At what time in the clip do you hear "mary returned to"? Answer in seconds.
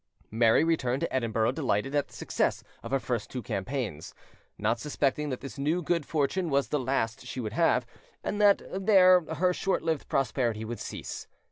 0.31-1.13